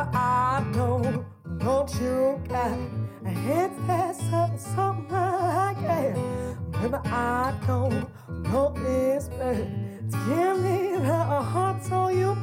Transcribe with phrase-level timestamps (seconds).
[0.00, 1.26] Baby, I know,
[1.58, 2.78] don't you got
[3.26, 6.16] hit that something, something like that.
[7.04, 8.08] I don't
[8.44, 10.10] know it's bad.
[10.26, 12.34] Give me the heart so you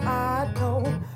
[0.00, 1.11] I know.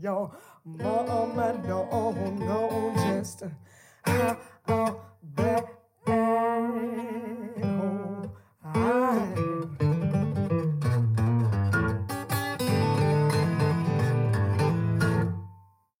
[0.00, 0.34] your
[0.64, 3.42] mama don't know just
[4.06, 5.49] how bad.